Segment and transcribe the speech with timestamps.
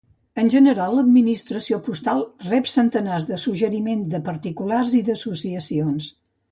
[0.43, 6.15] En general l'administració postal rep centenars de suggeriments de particulars i d'associacions.